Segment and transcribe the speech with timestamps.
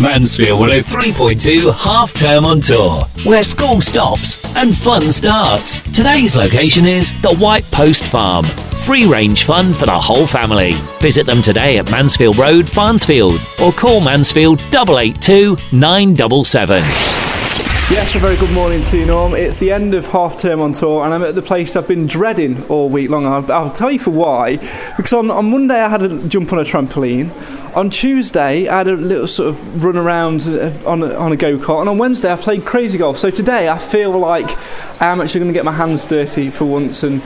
[0.00, 5.80] Mansfield 103.2 half term on tour, where school stops and fun starts.
[5.80, 8.44] Today's location is the White Post Farm.
[8.86, 10.74] Free range fun for the whole family.
[11.00, 16.78] Visit them today at Mansfield Road, Farnsfield, or call Mansfield 882 977.
[17.90, 19.34] Yes, a very good morning to you, Norm.
[19.34, 22.06] It's the end of half term on tour, and I'm at the place I've been
[22.06, 23.26] dreading all week long.
[23.26, 24.58] I'll, I'll tell you for why.
[24.96, 27.32] Because on, on Monday I had a jump on a trampoline.
[27.78, 31.36] On Tuesday I had a little sort of run around uh, on a, on a
[31.36, 33.18] go kart, and on Wednesday I played crazy golf.
[33.18, 34.48] So today I feel like
[35.00, 37.22] I'm actually going to get my hands dirty for once and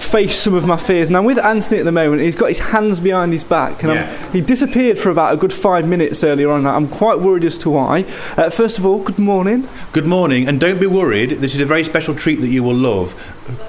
[0.00, 1.10] face some of my fears.
[1.10, 3.92] Now I'm with Anthony at the moment, he's got his hands behind his back, and
[3.92, 4.30] Yeah.
[4.32, 6.66] he disappeared for about a good five minutes earlier on.
[6.66, 8.04] I'm quite worried as to why.
[8.36, 9.68] Uh, first of all, good morning.
[9.92, 11.30] Good morning, and don't be worried.
[11.40, 13.14] This is a very special treat that you will love.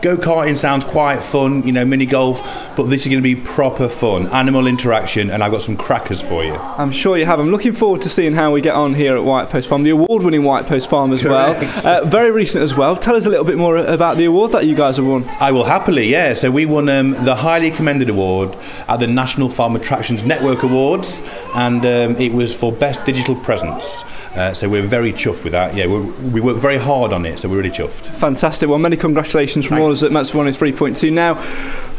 [0.04, 3.35] Go karting sounds quite fun, you know, mini golf, but this is going to be
[3.35, 6.54] proper fun, animal interaction, and I've got some crackers for you.
[6.54, 7.40] I'm sure you have.
[7.40, 9.90] I'm looking forward to seeing how we get on here at White Post Farm, the
[9.90, 11.84] award-winning White Post Farm as Correct.
[11.84, 12.04] well.
[12.04, 12.95] Uh, very recent as well.
[12.95, 15.26] Tell us a little bit more about the award that you guys have won.
[15.40, 16.21] I will happily, yeah.
[16.22, 18.55] So we won um, the highly commended award
[18.88, 21.24] at the National Farm Attractions Network Awards,
[21.55, 24.04] and um, it was for best digital presence.
[24.36, 25.76] Uh, so we're very chuffed with that.
[25.76, 28.05] Yeah, we worked very hard on it, so we're really chuffed.
[28.05, 28.70] Fantastic.
[28.70, 31.12] Well, many congratulations from Thank all of us at Mansfield 3.2.
[31.12, 31.36] Now,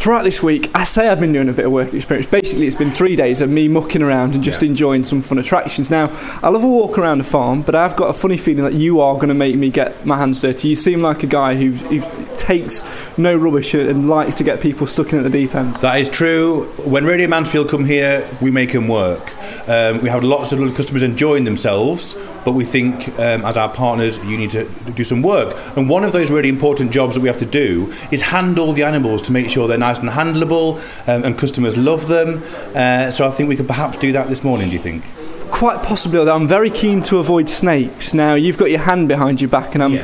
[0.03, 2.27] throughout this week, I say I've been doing a bit of work experience.
[2.29, 4.69] Basically, it's been three days of me mucking around and just Yeah.
[4.71, 5.91] enjoying some fun attractions.
[5.91, 6.11] Now,
[6.43, 9.01] I love a walk around the farm, but I've got a funny feeling that you
[9.01, 10.67] are going to make me get my hands dirty.
[10.69, 12.03] You seem like a guy who, who
[12.37, 12.83] takes
[13.17, 15.77] no rubbish and likes to get people stuck in at the deep end.
[15.77, 16.65] That is true.
[16.85, 19.31] When Radio Mansfield come here, we make them work.
[19.69, 23.69] Um, we have lots of little customers enjoying themselves, but we think um, as our
[23.69, 24.65] partners, you need to
[24.97, 25.57] do some work.
[25.77, 28.83] And one of those really important jobs that we have to do is handle the
[28.83, 30.77] animals to make sure they're nice and handleable
[31.09, 32.43] um, and customers love them.
[32.75, 35.05] Uh, so I think we could perhaps do that this morning, do you think?
[35.51, 38.15] Quite possibly, although I'm very keen to avoid snakes.
[38.15, 39.99] Now, you've got your hand behind your back, and I'm.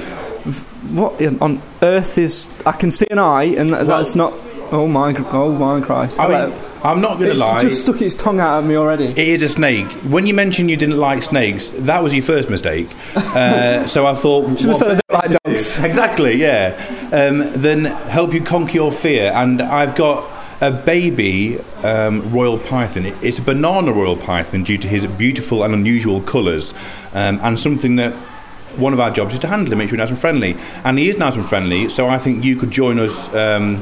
[0.94, 2.50] What on earth is.
[2.64, 4.32] I can see an eye, and th- that's not.
[4.70, 6.20] Oh my, oh my Christ.
[6.20, 7.58] I mean, I'm not going to it's lie.
[7.60, 9.06] just stuck its tongue out at me already.
[9.06, 9.86] It is a snake.
[10.04, 12.88] When you mentioned you didn't like snakes, that was your first mistake.
[13.38, 15.76] Uh, so I thought, Should have said I don't like dogs.
[15.78, 16.74] do- Exactly, yeah.
[17.12, 19.30] Um, then help you conquer your fear.
[19.34, 20.24] And I've got
[20.60, 23.06] a baby um, royal python.
[23.22, 26.72] It's a banana royal python due to his beautiful and unusual colours,
[27.14, 28.12] um, and something that.
[28.76, 30.54] One of our jobs is to handle him, make sure he's nice and friendly.
[30.84, 33.78] And he is nice and friendly, so I think you could join us um,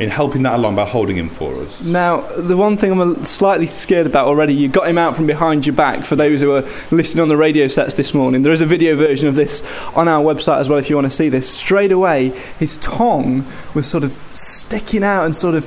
[0.00, 1.84] in helping that along by holding him for us.
[1.84, 5.26] Now, the one thing I'm a- slightly scared about already, you got him out from
[5.26, 8.42] behind your back for those who are listening on the radio sets this morning.
[8.42, 9.62] There is a video version of this
[9.94, 11.48] on our website as well if you want to see this.
[11.48, 12.28] Straight away,
[12.58, 13.44] his tongue
[13.74, 15.64] was sort of sticking out and sort of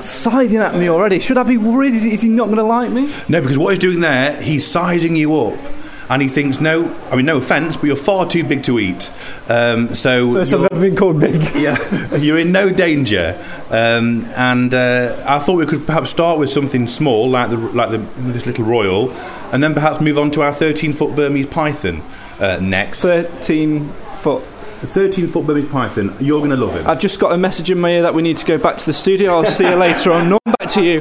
[0.00, 1.18] scything at me already.
[1.18, 1.94] Should I be worried?
[1.94, 3.12] Is he, is he not going to like me?
[3.28, 5.58] No, because what he's doing there, he's sizing you up.
[6.08, 9.10] And he thinks, no, I mean, no offence, but you're far too big to eat.
[9.48, 11.42] Um, so First I've ever been called big.
[11.56, 13.36] yeah, you're in no danger.
[13.70, 17.90] Um, and uh, I thought we could perhaps start with something small, like the like
[17.90, 17.98] the,
[18.30, 19.10] this little royal,
[19.52, 22.02] and then perhaps move on to our 13-foot Burmese python
[22.38, 23.02] uh, next.
[23.02, 23.84] 13
[24.22, 24.44] foot.
[24.80, 26.86] The 13-foot Burmese python, you're going to love him.
[26.86, 28.86] I've just got a message in my ear that we need to go back to
[28.86, 29.32] the studio.
[29.32, 30.28] I'll see you later on.
[30.28, 31.00] Norm, back to you.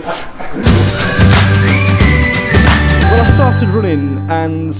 [3.15, 4.73] Well, I started running, and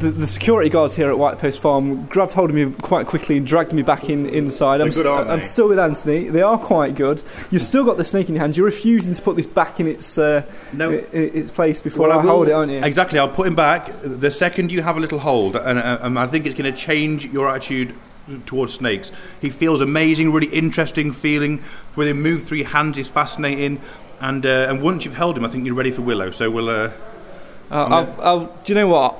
[0.00, 3.36] the, the security guards here at White Post Farm grabbed hold of me quite quickly
[3.36, 4.80] and dragged me back in inside.
[4.80, 6.28] I'm, good, I'm still with Anthony.
[6.28, 7.22] They are quite good.
[7.50, 8.56] You've still got the snake in your hands.
[8.56, 10.90] You're refusing to put this back in its uh, No.
[10.90, 12.78] i- i- its place before Well, I, will- hold it, aren't you?
[12.82, 13.18] Exactly.
[13.18, 16.26] I'll put him back the second you have a little hold, and, uh, um, I
[16.26, 17.94] think it's going to change your attitude
[18.46, 19.12] towards snakes.
[19.40, 21.62] He feels amazing, really interesting feeling.
[21.94, 23.80] When they move through your hands is fascinating,
[24.20, 26.30] and uh, and once you've held him, I think you're ready for Willow.
[26.30, 26.68] So we'll.
[26.68, 26.90] Uh,
[27.72, 29.16] I'll, I'll, I'll, do you know what?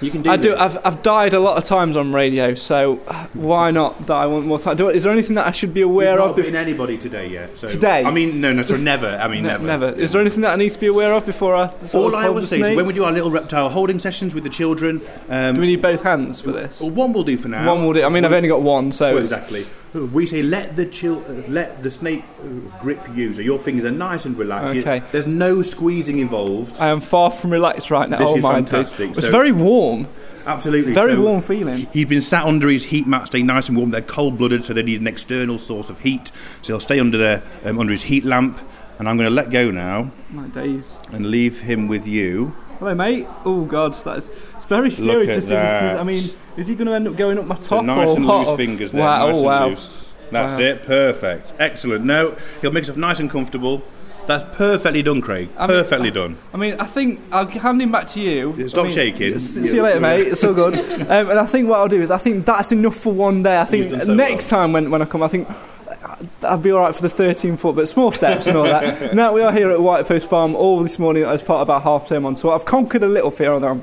[0.00, 0.30] You can do.
[0.30, 0.54] I do.
[0.54, 2.96] I've I've died a lot of times on radio, so
[3.34, 4.76] why not die one more time?
[4.76, 6.36] Do, is there anything that I should be aware not of?
[6.36, 7.58] bitten anybody today yet.
[7.58, 7.66] So.
[7.66, 8.04] Today?
[8.04, 9.08] I mean, no, no, sorry, never.
[9.08, 9.66] I mean, Ne- never.
[9.66, 9.88] never.
[10.00, 11.72] Is there anything that I need to be aware of before I?
[11.94, 14.50] All I the say is when we do our little reptile holding sessions with the
[14.50, 16.80] children, um, do we need both hands for this?
[16.80, 17.66] well, one will do for now.
[17.66, 18.02] One will do.
[18.04, 19.66] I mean, I've only got one, so Well, exactly.
[20.06, 22.44] We say let the chill, uh, let the snake uh,
[22.80, 24.76] grip you, so your fingers are nice and relaxed.
[24.76, 25.02] Okay.
[25.12, 26.80] There's no squeezing involved.
[26.80, 28.18] I am far from relaxed right now.
[28.18, 29.10] This oh is my fantastic.
[29.10, 30.08] It's So- very warm.
[30.46, 30.92] Absolutely.
[30.94, 31.88] Very So warm feeling.
[31.92, 33.90] He's been sat under his heat mat, staying nice and warm.
[33.90, 36.32] They're cold-blooded, so they need an external source of heat.
[36.62, 38.58] So he'll stay under the um, under his heat lamp.
[38.98, 40.96] And I'm going to let go now My days.
[41.12, 42.56] and leave him with you.
[42.78, 43.26] Hello, mate.
[43.44, 46.00] Oh God, that's it's very scary to see this.
[46.00, 47.66] I mean, is he going to end up going up my top?
[47.66, 49.00] So nice and loose fingers there.
[49.00, 49.26] Wow!
[49.26, 49.68] nice oh and wow!
[49.68, 50.12] loose.
[50.30, 50.66] That's Wow.
[50.66, 50.82] it.
[50.84, 51.52] Perfect.
[51.58, 52.04] Excellent.
[52.04, 53.82] No, he'll make himself nice and comfortable.
[54.26, 55.48] That's perfectly done, Craig.
[55.56, 56.36] I mean- Perfectly done.
[56.52, 58.68] I mean, I think I'll hand him back to you.
[58.68, 59.38] Stop I mean, shaking.
[59.38, 60.26] See you later, mate.
[60.26, 60.76] It's all good.
[61.08, 63.58] Um, and I think what I'll do is I think that's enough for one day.
[63.58, 65.48] I think so next time when, when I come, I think
[66.42, 69.14] I'll be all right for the 13 foot, but small steps and all that.
[69.22, 71.80] now we are here at White Post Farm all this morning as part of our
[71.80, 72.52] half term on tour.
[72.54, 73.82] I've conquered a little fear, although I'm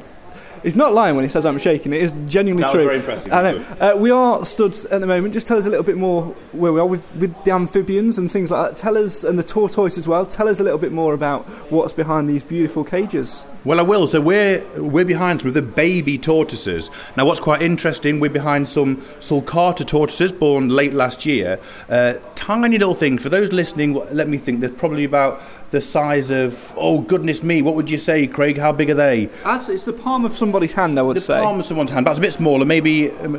[0.64, 1.94] He's not lying when he says I'm shaking.
[1.94, 2.84] It is genuinely That was true.
[2.86, 3.32] very impressive.
[3.34, 3.66] I know.
[3.80, 5.34] Uh, we are stood at the moment.
[5.34, 8.32] Just tell us a little bit more where we are with, with the amphibians and
[8.32, 8.78] things like that.
[8.78, 10.26] Tell us, and the tortoise as well.
[10.26, 13.46] Tell us a little bit more about what's behind these beautiful cages.
[13.64, 14.08] Well, I will.
[14.08, 16.90] So we're we're behind some of the baby tortoises.
[17.18, 21.60] Now, what's quite interesting, we're behind some sulcata tortoises born late last year.
[21.90, 23.22] Uh, tiny little things.
[23.22, 24.60] For those listening, let me think.
[24.60, 27.62] There's probably about the size of oh goodness me.
[27.62, 28.58] What would you say, Craig?
[28.58, 29.30] How big are they?
[29.44, 31.20] As it's the palm of somebody's hand, I would say.
[31.20, 31.42] It's The say.
[31.42, 32.06] palm of someone's hand.
[32.08, 32.66] That's a bit smaller.
[32.66, 33.34] Maybe um,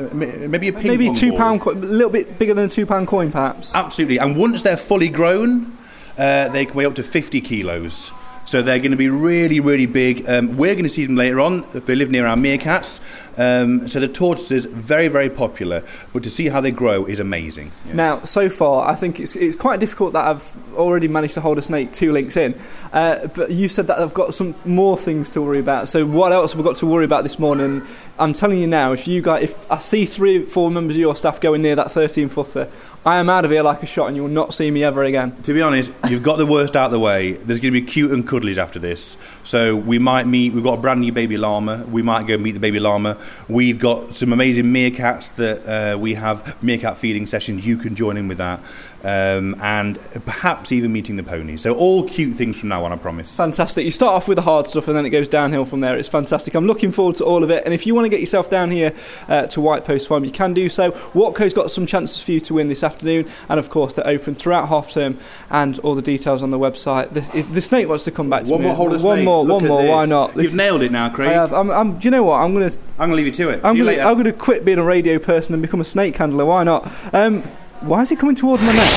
[0.50, 3.30] maybe a ping Maybe two pound, a little bit bigger than a two pound coin,
[3.32, 3.74] perhaps.
[3.74, 4.18] Absolutely.
[4.18, 5.76] And once they're fully grown,
[6.18, 8.12] uh, they can weigh up to 50 kilos.
[8.46, 10.28] So they're going to be really, really big.
[10.28, 11.64] Um, we're going to see them later on.
[11.72, 13.00] They live near our meerkats.
[13.36, 15.82] Um, so the tortoises, very, very popular.
[16.12, 17.72] But to see how they grow is amazing.
[17.86, 17.94] Yeah.
[17.94, 21.58] Now, so far, I think it's, it's quite difficult that I've already managed to hold
[21.58, 22.54] a snake two links in.
[22.92, 25.88] Uh, but you said that I've got some more things to worry about.
[25.88, 27.84] So what else have we got to worry about this morning?
[28.18, 31.16] I'm telling you now, if you guys, if I see three, four members of your
[31.16, 32.70] staff going near that 13 footer,
[33.06, 35.04] I am out of here like a shot, and you will not see me ever
[35.04, 35.30] again.
[35.42, 37.34] To be honest, you've got the worst out of the way.
[37.34, 39.16] There's going to be cute and cuddlies after this.
[39.44, 41.84] So we might meet, we've got a brand new baby llama.
[41.88, 43.16] We might go meet the baby llama.
[43.48, 47.64] We've got some amazing meerkats that uh, we have meerkat feeding sessions.
[47.64, 48.58] You can join in with that.
[49.04, 51.60] Um, and perhaps even meeting the ponies.
[51.62, 53.36] So all cute things from now on, I promise.
[53.36, 53.84] Fantastic.
[53.84, 55.96] You start off with the hard stuff and then it goes downhill from there.
[55.96, 56.54] It's fantastic.
[56.54, 57.62] I'm looking forward to all of it.
[57.64, 58.92] And if you want to get yourself down here
[59.28, 60.90] uh, to White Post Farm, you can do so.
[61.14, 63.28] Watco's got some chances for you to win this afternoon.
[63.48, 65.18] And of course, they're open throughout half term
[65.50, 67.10] and all the details on the website.
[67.12, 68.66] This is, the snake wants to come back to One me.
[68.66, 69.24] more hold of One snake.
[69.24, 69.82] more, Look one at more.
[69.82, 69.90] this.
[69.90, 70.28] Why not?
[70.34, 71.28] This You've is- nailed it now, Craig.
[71.28, 71.52] I have.
[71.52, 72.36] I'm, I'm, do you know what?
[72.38, 73.60] I'm going to I'm going to leave you to it.
[73.62, 74.02] I'm going later.
[74.02, 76.44] I'm going to quit being a radio person and become a snake handler.
[76.46, 76.90] Why not?
[77.14, 77.44] Um,
[77.80, 78.92] why is he coming towards my neck?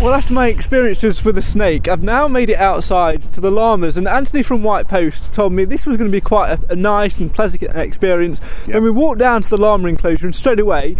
[0.00, 3.96] Well, after my experiences with the snake, I've now made it outside to the llamas.
[3.96, 6.76] And Anthony from White Post told me this was going to be quite a, a
[6.76, 8.66] nice and pleasant experience.
[8.66, 8.74] Yeah.
[8.74, 10.96] Then we walked down to the llama enclosure, and straight away,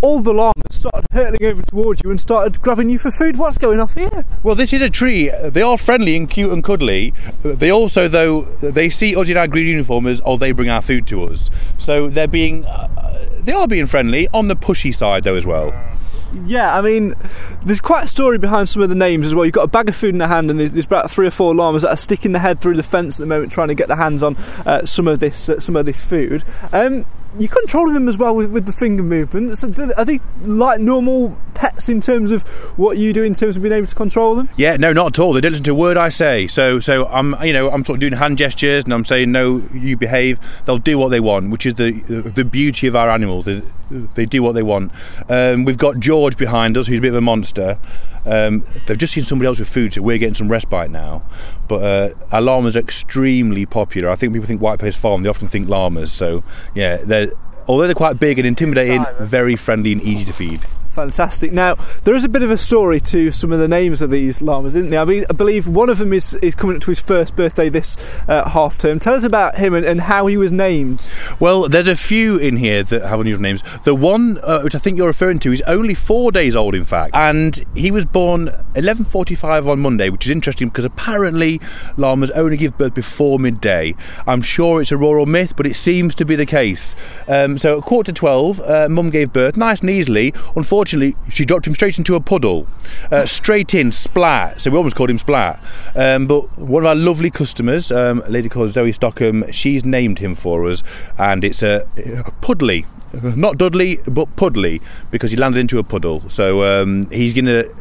[0.00, 0.55] all the llamas
[0.88, 3.36] started hurtling over towards you and started grabbing you for food.
[3.36, 4.24] What's going off here?
[4.42, 5.30] Well, this is a tree.
[5.44, 7.12] They are friendly and cute and cuddly.
[7.42, 10.82] They also, though, they see us in our green uniform as, oh, they bring our
[10.82, 11.50] food to us.
[11.78, 15.74] So they're being, uh, they are being friendly on the pushy side, though, as well.
[16.44, 17.14] Yeah, I mean,
[17.64, 19.44] there's quite a story behind some of the names as well.
[19.44, 21.30] You've got a bag of food in the hand, and there's, there's about three or
[21.30, 23.74] four llamas that are sticking their head through the fence at the moment, trying to
[23.74, 24.36] get their hands on
[24.66, 26.44] uh, some of this uh, some of this food.
[26.72, 27.06] Um,
[27.38, 29.62] you're controlling them as well with, with the finger movements.
[29.64, 32.42] Are they like normal pets in terms of
[32.78, 34.48] what you do in terms of being able to control them?
[34.56, 35.32] Yeah, no, not at all.
[35.32, 36.46] They don't listen to a word I say.
[36.46, 39.62] So, so I'm, you know, I'm sort of doing hand gestures and I'm saying no,
[39.72, 40.38] you behave.
[40.64, 43.46] They'll do what they want, which is the the beauty of our animals.
[43.46, 44.92] They, they do what they want.
[45.28, 47.78] Um, we've got George behind us, who's a bit of a monster.
[48.24, 51.22] Um, they've just seen somebody else with food, so we're getting some respite now.
[51.68, 54.10] But uh, our llamas are extremely popular.
[54.10, 56.12] I think people think White Post Farm, they often think llamas.
[56.12, 56.42] So,
[56.74, 57.32] yeah, they're
[57.68, 60.60] although they're quite big and intimidating, very friendly and easy to feed.
[60.96, 61.52] Fantastic.
[61.52, 64.40] Now, there is a bit of a story to some of the names of these
[64.40, 65.00] llamas, isn't there?
[65.00, 67.68] I, mean, I believe one of them is, is coming up to his first birthday
[67.68, 68.98] this uh, half term.
[68.98, 71.10] Tell us about him and, and how he was named.
[71.38, 73.62] Well, there's a few in here that have unusual names.
[73.84, 76.86] The one uh, which I think you're referring to is only four days old, in
[76.86, 81.60] fact, and he was born 11:45 on Monday, which is interesting because apparently
[81.98, 83.94] llamas only give birth before midday.
[84.26, 86.96] I'm sure it's a rural myth, but it seems to be the case.
[87.28, 90.32] Um, so at quarter to 12, uh, Mum gave birth nice and easily.
[90.54, 92.66] Unfortunately, she dropped him straight into a puddle,
[93.10, 94.60] uh, straight in, splat.
[94.60, 95.62] So we almost called him Splat.
[95.94, 100.18] Um, but one of our lovely customers, um, a lady called Zoe Stockham, she's named
[100.18, 100.82] him for us,
[101.18, 102.86] and it's a uh, Puddley.
[103.22, 106.28] Not Dudley, but Puddley, because he landed into a puddle.
[106.28, 107.72] So um, he's going to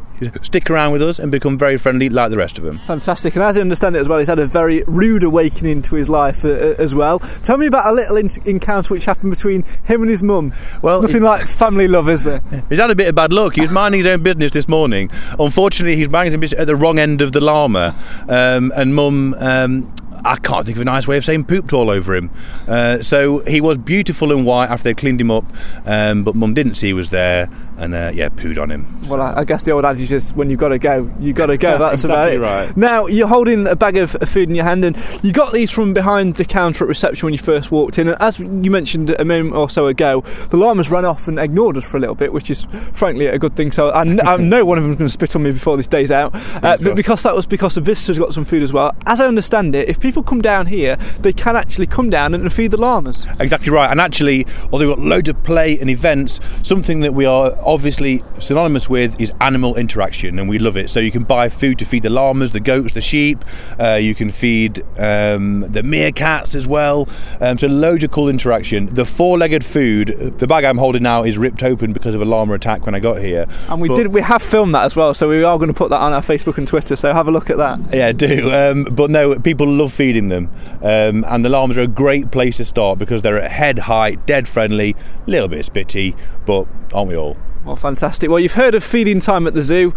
[0.42, 2.80] stick around with us and become very friendly like the rest of them.
[2.80, 3.36] Fantastic.
[3.36, 6.10] And as I understand it as well, he's had a very rude awakening to his
[6.10, 7.20] life uh, uh, as well.
[7.20, 10.54] Tell me about a little in- encounter which happened between him and his mum.
[10.82, 12.42] Well, Nothing like family love, is there?
[12.70, 13.56] He's had a bit of bad luck.
[13.56, 15.10] He was minding his own business this morning.
[15.40, 17.94] Unfortunately, he's minding his business at the wrong end of the llama,
[18.30, 19.34] um, and Mum.
[19.40, 19.92] Um,
[20.26, 22.32] I can't think of a nice way of saying pooped all over him.
[22.68, 25.46] Uh, so he was beautiful and white after they cleaned him up,
[25.86, 28.88] um, but Mum didn't see he was there, and uh, yeah, pooed on him.
[29.08, 31.48] Well, I, I guess the old adage is when you've got to go, you've got
[31.48, 31.78] to go.
[31.78, 32.40] That's about Exactly it.
[32.40, 32.76] right.
[32.78, 35.94] Now, you're holding a bag of food in your hand, and you got these from
[35.94, 38.08] behind the counter at reception when you first walked in.
[38.08, 41.78] And as you mentioned a moment or so ago, the llamas ran off and ignored
[41.78, 43.72] us for a little bit, which is frankly a good thing.
[43.72, 45.88] So I, kn- I know one of them's going to spit on me before this
[45.88, 46.32] day's out.
[46.34, 48.96] Uh, but because that was because the visitors got some food as well.
[49.06, 52.52] As I understand it, if people come down here, they can actually come down and
[52.52, 53.28] feed the llamas.
[53.40, 53.90] Exactly right.
[53.90, 58.24] And actually, although we've got loads of play and events, something that we are obviously
[58.40, 60.90] synonymous with is animal interaction, and we love it.
[60.90, 63.44] So you can buy food to feed the llamas, the goats, the sheep.
[63.80, 67.08] Uh, you can feed um, the meerkats as well.
[67.42, 68.94] Um, so loads of cool interaction.
[68.94, 72.54] The four-legged food, the bag I'm holding now is ripped open because of a llama
[72.54, 73.46] attack when I got here.
[73.70, 74.08] And we But- did.
[74.16, 76.22] We have filmed that as well, so we are going to put that on our
[76.22, 76.96] Facebook and Twitter.
[76.96, 77.80] So have a look at that.
[77.94, 78.54] Yeah, do.
[78.54, 80.52] Um, but no, people love feeding them.
[80.82, 84.26] Um, and the llamas are a great place to start because they're at head height,
[84.26, 87.38] dead friendly, a little bit spitty, but aren't we all?
[87.66, 88.30] Well, fantastic.
[88.30, 89.90] Well, you've heard of feeding time at the zoo.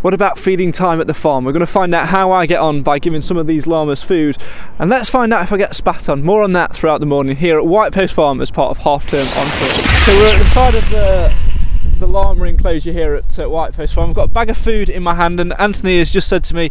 [0.00, 1.44] What about feeding time at the farm?
[1.44, 4.02] We're going to find out how I get on by giving some of these llamas
[4.02, 4.38] food.
[4.78, 6.22] And let's find out if I get spat on.
[6.22, 9.06] More on that throughout the morning here at White Post Farm as part of half
[9.06, 9.68] term on tour.
[10.16, 11.50] We're at the side of the
[11.98, 14.08] the llama enclosure here at uh, White Post Farm.
[14.08, 16.54] I've got a bag of food in my hand, and Anthony has just said to
[16.54, 16.70] me,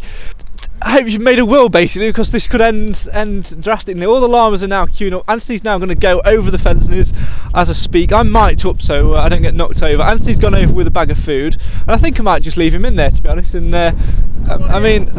[0.82, 4.06] I hope you've made a will basically because this could end end drastically.
[4.06, 5.24] All the llamas are now queuing up.
[5.28, 7.12] Anthony's now going to go over the fence and is,
[7.54, 8.12] as I speak.
[8.12, 10.02] I'm mic'd up so uh, I don't get knocked over.
[10.02, 12.74] Anthony's gone over with a bag of food, and I think I might just leave
[12.74, 13.54] him in there to be honest.
[13.54, 13.92] And uh,
[14.48, 15.10] I, I mean,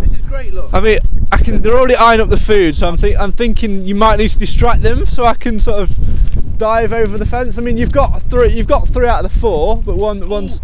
[0.00, 0.72] This is great, look.
[0.72, 0.98] I mean,
[1.30, 1.60] I can.
[1.60, 4.38] They're already eyeing up the food, so I'm think I'm thinking you might need to
[4.38, 7.58] distract them so I can sort of dive over the fence.
[7.58, 8.52] I mean, you've got three.
[8.52, 10.60] You've got three out of the four, but one one's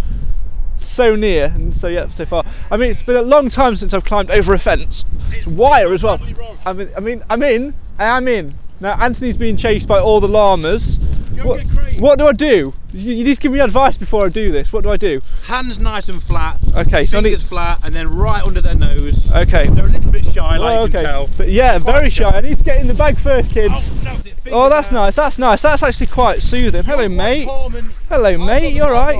[0.81, 2.45] so near, and so yeah, so far.
[2.71, 5.05] I mean, it's been a long time since I've climbed over a fence.
[5.31, 6.19] It's wire as well.
[6.67, 7.75] I mean, I mean, I'm in.
[7.99, 8.55] I am in.
[8.81, 10.99] Now Anthony's being chased by all the llamas.
[11.43, 11.63] What,
[11.99, 12.75] what do I do?
[12.93, 14.73] You, you need to give me advice before I do this.
[14.75, 15.23] What do I do?
[15.45, 18.75] Hands nice and flat, Okay, so I need- fingers flat, and then right under their
[18.75, 19.33] nose.
[19.35, 19.69] Okay.
[19.69, 21.31] They're a little bit shy, like Oh, you can tell.
[21.39, 22.29] But yeah, very shy.
[22.29, 23.73] I need to get in the bag first, kids.
[23.75, 24.93] Oh, that's Oh, that's out.
[24.93, 25.15] nice.
[25.15, 25.63] That's nice.
[25.63, 26.85] That's actually quite soothing.
[26.85, 27.47] Hello, mate.
[27.47, 28.75] quite Hello, mate.
[28.75, 29.17] You all bad right?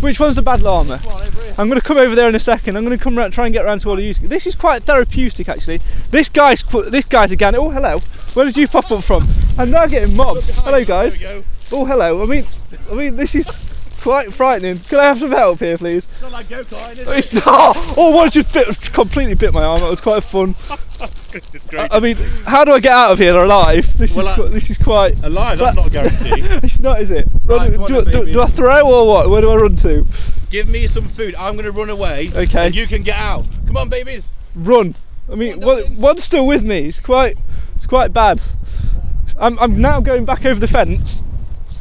[0.00, 0.98] Which one's the bad llama?
[0.98, 1.54] Come on, over here.
[1.58, 2.76] I'm going to come over there in a second.
[2.76, 4.14] I'm going to come round, try and get around to all of you.
[4.14, 5.80] This is quite therapeutic, actually.
[6.10, 7.54] This guy's this guy's again.
[7.54, 7.98] Oh, hello.
[8.34, 9.26] Where did you pop up from?
[9.58, 10.44] I'm now getting mobbed.
[10.44, 11.16] Hello, guys.
[11.16, 11.42] Go.
[11.72, 12.22] Oh, hello.
[12.22, 12.44] I mean,
[12.90, 13.48] I mean, this is
[14.00, 14.78] quite frightening.
[14.80, 16.04] Can I have some help here, please?
[16.04, 17.18] It's not like go-karting, is it?
[17.18, 17.76] It's not.
[17.96, 19.80] Oh, one just bit, completely bit my arm.
[19.80, 20.54] That was quite fun.
[21.90, 22.16] I mean,
[22.46, 23.96] how do I get out of here alive?
[23.98, 25.22] This Well, is I- this is quite.
[25.24, 26.42] Alive, that's not a guarantee.
[26.66, 27.28] It's not, is it?
[27.44, 29.30] Right, do, do, do, do I throw or what?
[29.30, 30.06] Where do I run to?
[30.50, 31.34] Give me some food.
[31.36, 32.30] I'm going to run away.
[32.34, 32.66] Okay.
[32.66, 33.44] And you can get out.
[33.66, 34.28] Come on, babies.
[34.54, 34.94] Run.
[35.30, 36.86] I mean, on, one, one's still with me.
[36.88, 37.36] It's quite,
[37.74, 38.40] it's quite bad.
[39.38, 41.22] I'm, I'm now going back over the fence.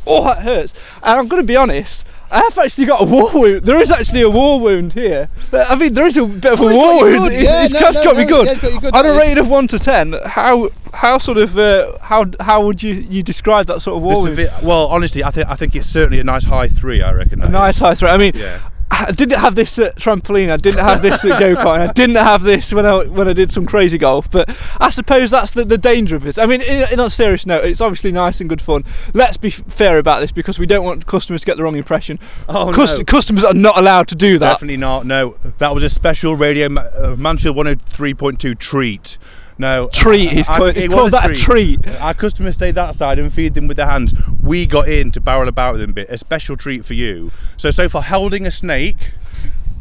[0.08, 0.74] Oh, that hurts.
[1.04, 2.06] And I'm going to be honest.
[2.36, 3.64] I have actually got a war wound.
[3.64, 5.30] There is actually a war wound here.
[5.54, 7.18] I mean, there is a bit of a Oh, it's war wound.
[7.18, 7.32] good.
[7.34, 8.46] It's, Yeah, it's no, just no, got me good.
[8.46, 9.20] Yeah, it's got you good, On a that is.
[9.22, 13.24] rating of one to ten, how how sort of uh, how how would you you
[13.24, 14.38] describe that sort of war The wound?
[14.38, 17.02] sevi- well, honestly, I think I think it's certainly a nice high three.
[17.02, 17.40] I reckon.
[17.40, 17.52] that is.
[17.52, 18.10] Nice high three.
[18.10, 18.60] I mean, Yeah.
[19.08, 20.50] I didn't have this at trampoline.
[20.50, 21.90] I didn't have this at go kart.
[21.90, 24.30] I didn't have this when I when I did some crazy golf.
[24.32, 24.50] But
[24.80, 26.38] I suppose that's the, the danger of this.
[26.38, 28.84] I mean, in, in on a serious note, it's obviously nice and good fun.
[29.14, 32.20] Let's be fair about this because we don't want customers to get the wrong impression.
[32.48, 33.04] Oh, Cust- no.
[33.06, 34.54] Customers are not allowed to do that.
[34.54, 35.06] Definitely not.
[35.06, 39.18] No, that was a special radio uh, Mansfield 103.2 treat.
[39.58, 41.80] No Treat, he's I- called- it he's was called that a treat.
[42.02, 44.14] Our customers stayed that side and feed them with their hands.
[44.42, 46.10] We got in to barrel about with them a bit.
[46.10, 47.32] A special treat for you.
[47.56, 49.14] So so for holding a snake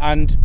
[0.01, 0.37] and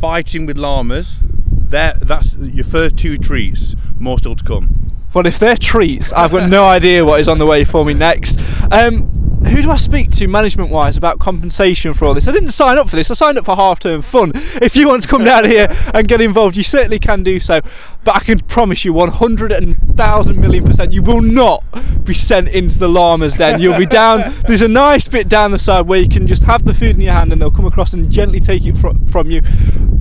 [0.00, 1.18] fighting with llamas.
[1.22, 3.76] That's your first two treats.
[3.98, 4.88] More still to come.
[5.14, 7.94] Well, if they're treats, I've got no idea what is on the way for me
[7.94, 8.38] next.
[8.72, 9.08] Um,
[9.48, 12.28] who do I speak to management wise about compensation for all this?
[12.28, 14.32] I didn't sign up for this, I signed up for half term fun.
[14.60, 17.60] If you want to come down here and get involved, you certainly can do so.
[18.04, 21.64] But I can promise you 100,000 million percent, you will not
[22.04, 23.60] be sent into the llama's den.
[23.60, 26.64] You'll be down, there's a nice bit down the side where you can just have
[26.64, 29.30] the food in your hand and they'll come across and gently take it fro- from
[29.30, 29.40] you.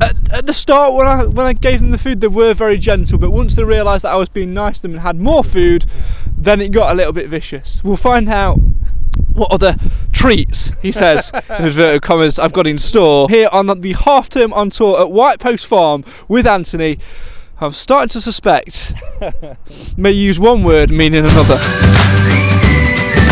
[0.01, 2.77] At, at the start, when I, when I gave them the food, they were very
[2.77, 5.43] gentle, but once they realised that I was being nice to them and had more
[5.43, 5.85] food,
[6.37, 7.83] then it got a little bit vicious.
[7.83, 8.59] We'll find out
[9.39, 9.75] what other
[10.11, 14.53] treats, he says, in inverted commas, I've got in store here on the half term
[14.53, 16.99] on tour at White Post Farm with Anthony.
[17.61, 18.93] I'm starting to suspect
[19.97, 21.57] may use one word meaning another.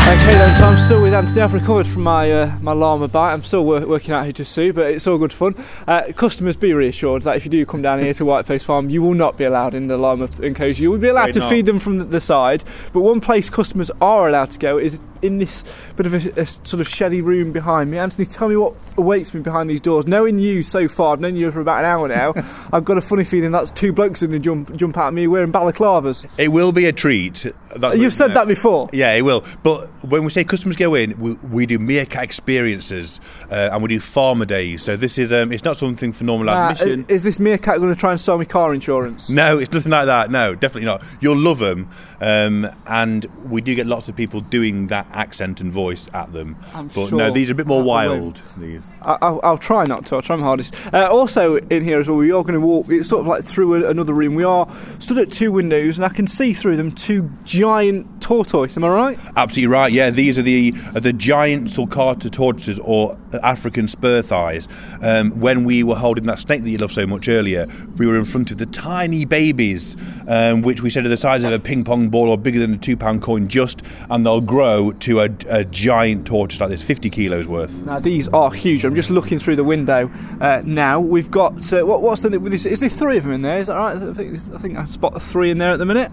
[0.07, 1.41] Okay then, so I'm still with Anthony.
[1.41, 3.33] I've recovered from my uh, my llama bite.
[3.33, 5.53] I'm still wor- working out who to sue, but it's all good fun.
[5.85, 8.89] Uh, customers, be reassured that if you do come down here to White Post Farm,
[8.89, 10.81] you will not be allowed in the llama enclosure.
[10.81, 11.49] You will be allowed Afraid to not.
[11.49, 14.97] feed them from the, the side, but one place customers are allowed to go is
[15.21, 15.63] in this
[15.95, 17.97] bit of a, a sort of sheddy room behind me.
[17.97, 20.07] Anthony, tell me what awaits me behind these doors.
[20.07, 22.33] Knowing you so far, I've known you for about an hour now.
[22.74, 25.27] I've got a funny feeling that's two blokes going to jump jump out at me
[25.27, 26.25] wearing balaclavas.
[26.38, 27.45] It will be a treat.
[27.75, 28.89] That's You've said that before.
[28.93, 29.43] Yeah, it will.
[29.63, 33.19] But when we say customers go in, we, we do meerkat experiences
[33.51, 34.83] uh, and we do farmer days.
[34.83, 37.05] So this is um, it's not something for normal Uh, admission.
[37.09, 39.29] is this meerkat going to try and sell me car insurance?
[39.29, 40.31] no, it's nothing like that.
[40.31, 41.03] No, definitely not.
[41.21, 41.89] You'll love them,
[42.21, 46.55] um, and we do get lots of people doing that accent and voice at them.
[46.73, 48.41] I'm but sure no, these are a bit more wild.
[48.57, 48.91] These.
[49.01, 50.15] I- I'll, I'll try not to.
[50.15, 50.75] I'll try my hardest.
[50.93, 52.89] Uh, also, in here as well, we are going to walk.
[52.89, 54.35] It's sort of like through a, another room.
[54.35, 54.67] We are
[54.99, 58.77] stood at two windows, and I can see through them two giant tortoise.
[58.77, 59.19] Am I right?
[59.35, 59.91] Absolutely right.
[59.91, 64.67] Yeah, these are the are the giant sulcata tortoises or African spur thighs.
[65.01, 68.17] Um, when we were holding that snake that you loved so much earlier, we were
[68.17, 69.95] in front of the tiny babies,
[70.27, 72.73] um, which we said are the size of a ping pong ball or bigger than
[72.73, 76.83] a two pound coin, just, and they'll grow to a, a giant tortoise like this,
[76.83, 77.85] 50 kilos worth.
[77.85, 78.83] Now these are huge.
[78.83, 80.99] I'm just looking through the window uh, now.
[80.99, 83.59] We've got uh, what, what's the is, is there three of them in there?
[83.59, 83.95] Is that right?
[83.95, 86.11] I think, I think I spot three in there at the minute.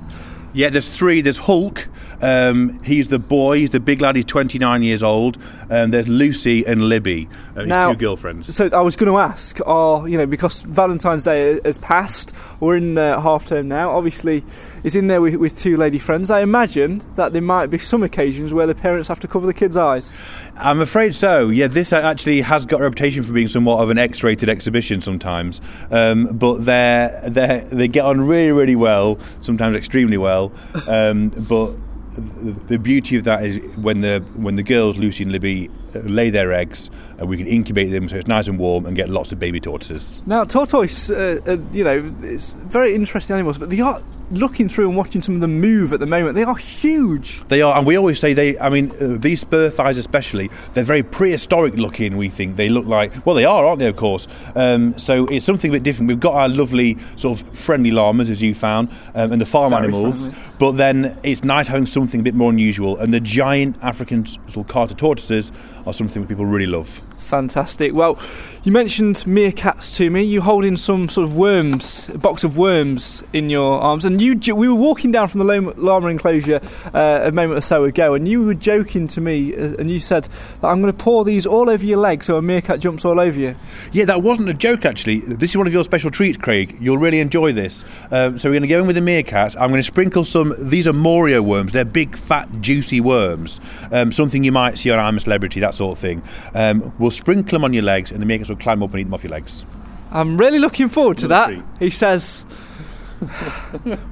[0.54, 1.20] Yeah, there's three.
[1.20, 1.88] There's Hulk.
[2.24, 3.58] Um, he's the boy.
[3.58, 4.16] He's the big lad.
[4.16, 5.36] He's 29 years old.
[5.68, 7.28] Um, there's Lucy and Libby.
[7.54, 8.54] Uh, his two girlfriends.
[8.54, 12.76] So I was going to ask, are you know because Valentine's Day has passed, we're
[12.76, 13.90] in uh, half term now.
[13.90, 14.42] Obviously,
[14.82, 16.30] is in there with, with two lady friends.
[16.30, 19.54] I imagine that there might be some occasions where the parents have to cover the
[19.54, 20.10] kids' eyes.
[20.56, 21.50] I'm afraid so.
[21.50, 25.60] Yeah, this actually has got a reputation for being somewhat of an X-rated exhibition sometimes,
[25.90, 30.52] um, but they they they get on really really well, sometimes extremely well.
[30.88, 31.76] Um, but
[32.16, 35.70] the beauty of that is when the when the girls Lucy and Libby
[36.02, 39.08] lay their eggs, and we can incubate them so it's nice and warm and get
[39.08, 40.22] lots of baby tortoises.
[40.26, 44.88] Now, tortoise, uh, uh, you know, it's very interesting animals, but they are looking through
[44.88, 46.34] and watching some of them move at the moment.
[46.34, 47.42] They are huge.
[47.48, 48.58] They are, and we always say they.
[48.58, 52.16] I mean, uh, these spur thighs, especially, they're very prehistoric looking.
[52.16, 53.24] We think they look like.
[53.26, 53.86] Well, they are, aren't they?
[53.86, 54.26] Of course.
[54.56, 56.08] Um, so it's something a bit different.
[56.08, 59.70] We've got our lovely sort of friendly llamas, as you found, um, and the farm
[59.70, 60.28] Very animals.
[60.28, 60.44] friendly.
[60.58, 62.96] But then it's nice having something a bit more unusual.
[62.98, 65.52] And the giant African sulcata tortoises
[65.86, 67.02] are something people really love.
[67.18, 67.94] Fantastic.
[67.94, 68.18] Well,
[68.64, 70.22] you mentioned meerkats to me.
[70.22, 74.34] You holding some sort of worms, a box of worms in your arms, and you.
[74.54, 76.60] We were walking down from the llama, enclosure
[76.94, 80.00] uh, a moment or so ago, and you were joking to me, uh, and you
[80.00, 83.04] said that I'm going to pour these all over your legs so a meerkat jumps
[83.04, 83.54] all over you.
[83.92, 85.18] Yeah, that wasn't a joke actually.
[85.20, 86.74] This is one of your special treats, Craig.
[86.80, 87.84] You'll really enjoy this.
[88.10, 89.56] Um, so we're going to go in with the meerkats.
[89.60, 90.54] I'm going to sprinkle some.
[90.58, 91.72] These are Morio worms.
[91.72, 93.60] They're big, fat, juicy worms.
[93.92, 96.22] Um, something you might see on I'm a Celebrity, that sort of thing.
[96.54, 99.14] Um, we'll sprinkle them on your legs, and the meerkats climb up and eat them
[99.14, 99.64] off your legs.
[100.10, 101.52] I'm really looking forward to that.
[101.78, 102.44] He says.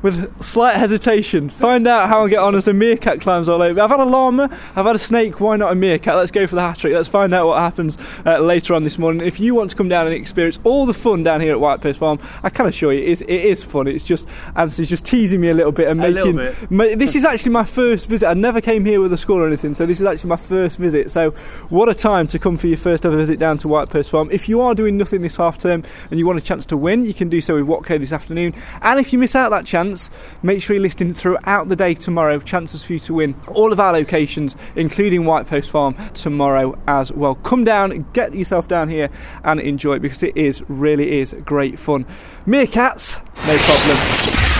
[0.03, 3.81] With slight hesitation, find out how I get on as a meerkat climbs all over.
[3.81, 4.44] I've had a llama,
[4.77, 5.40] I've had a snake.
[5.40, 6.16] Why not a meerkat?
[6.16, 6.92] Let's go for the hat trick.
[6.92, 9.27] Let's find out what happens uh, later on this morning.
[9.27, 11.81] If you want to come down and experience all the fun down here at White
[11.81, 13.87] Post Farm, I can assure you, it is, it is fun.
[13.87, 16.37] It's just Anthony's just teasing me a little bit and making.
[16.37, 16.70] bit.
[16.70, 18.27] ma- this is actually my first visit.
[18.27, 20.79] I never came here with a school or anything, so this is actually my first
[20.79, 21.11] visit.
[21.11, 21.31] So,
[21.70, 24.31] what a time to come for your first ever visit down to White Post Farm.
[24.31, 27.05] If you are doing nothing this half term and you want a chance to win,
[27.05, 28.55] you can do so with Watco this afternoon.
[28.81, 30.10] And if you miss out that chance,
[30.42, 32.38] make sure you're listening throughout the day tomorrow.
[32.38, 37.12] Chances for you to win all of our locations, including White Post Farm, tomorrow as
[37.12, 37.34] well.
[37.34, 39.10] Come down, get yourself down here,
[39.44, 42.06] and enjoy it because it is really is great fun.
[42.46, 44.51] Meerkats, no problem.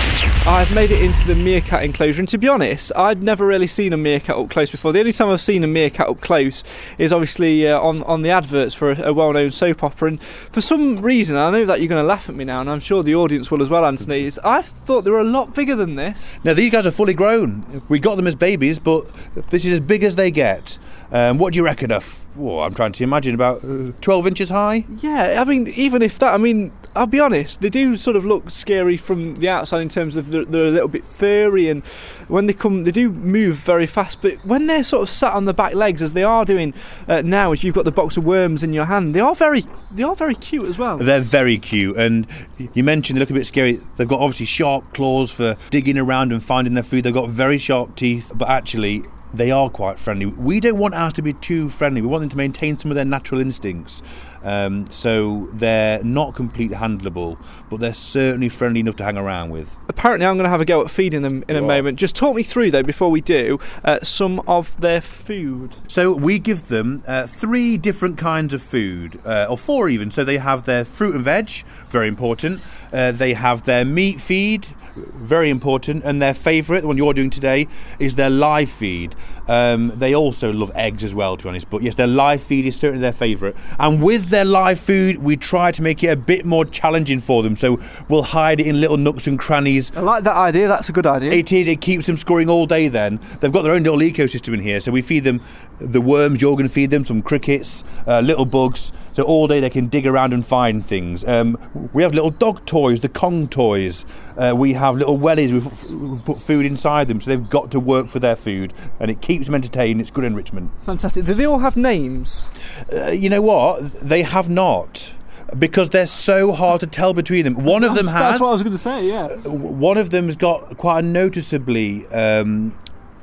[0.45, 3.93] I've made it into the meerkat enclosure, and to be honest, I'd never really seen
[3.93, 4.91] a meerkat up close before.
[4.91, 6.65] The only time I've seen a meerkat up close
[6.97, 10.09] is obviously uh, on on the adverts for a, a well-known soap opera.
[10.09, 12.69] And for some reason, I know that you're going to laugh at me now, and
[12.69, 14.25] I'm sure the audience will as well, Anthony.
[14.25, 16.29] Is I thought they were a lot bigger than this.
[16.43, 17.81] Now these guys are fully grown.
[17.87, 19.09] We got them as babies, but
[19.49, 20.77] this is as big as they get.
[21.13, 21.91] Um, what do you reckon?
[21.91, 24.83] A f- oh, I'm trying to imagine about uh, 12 inches high.
[24.99, 28.25] Yeah, I mean, even if that, I mean, I'll be honest, they do sort of
[28.25, 31.85] look scary from the outside in terms of they're, they're a little bit furry, and
[32.27, 34.23] when they come, they do move very fast.
[34.23, 36.73] But when they're sort of sat on the back legs, as they are doing
[37.07, 39.61] uh, now, as you've got the box of worms in your hand, they are very,
[39.93, 40.97] they are very cute as well.
[40.97, 42.25] They're very cute, and
[42.73, 43.79] you mentioned they look a bit scary.
[43.97, 47.03] They've got obviously sharp claws for digging around and finding their food.
[47.03, 50.27] They've got very sharp teeth, but actually, they are quite friendly.
[50.27, 52.01] We don't want ours to be too friendly.
[52.01, 54.01] We want them to maintain some of their natural instincts.
[54.43, 57.37] Um, so they're not completely handleable,
[57.69, 59.77] but they're certainly friendly enough to hang around with.
[59.87, 61.97] Apparently, I'm going to have a go at feeding them in a moment.
[61.97, 65.77] Just talk me through, though, before we do, uh, some of their food.
[65.87, 70.11] So we give them uh, three different kinds of food, uh, or four even.
[70.11, 71.49] So they have their fruit and veg,
[71.87, 72.61] very important.
[72.91, 76.03] Uh, they have their meat feed, very important.
[76.03, 77.67] And their favourite, the one you're doing today,
[77.99, 79.15] is their live feed.
[79.47, 81.69] Um, they also love eggs as well, to be honest.
[81.69, 83.55] But yes, their live feed is certainly their favourite.
[83.79, 87.43] And with their live food, we try to make it a bit more challenging for
[87.43, 87.55] them.
[87.55, 89.95] So we'll hide it in little nooks and crannies.
[89.95, 90.67] I like that idea.
[90.67, 91.31] That's a good idea.
[91.31, 91.67] It is.
[91.67, 92.87] It keeps them scoring all day.
[92.87, 94.79] Then they've got their own little ecosystem in here.
[94.79, 95.41] So we feed them
[95.79, 96.41] the worms.
[96.41, 98.91] You're going to feed them some crickets, uh, little bugs.
[99.13, 101.23] So all day they can dig around and find things.
[101.25, 101.57] Um,
[101.93, 104.05] we have little dog toys, the Kong toys.
[104.37, 105.51] Uh, we have little wellies.
[105.51, 109.21] We put food inside them, so they've got to work for their food, and it
[109.21, 110.01] keeps them entertained.
[110.01, 110.71] It's good enrichment.
[110.83, 111.25] Fantastic.
[111.25, 112.47] Do they all have names?
[112.91, 113.83] Uh, you know what?
[114.01, 115.13] They have not.
[115.59, 117.63] Because they're so hard to tell between them.
[117.63, 118.31] One of them That's- has.
[118.33, 119.27] That's what I was going to say, yeah.
[119.47, 122.75] one of them's got quite a noticeably um,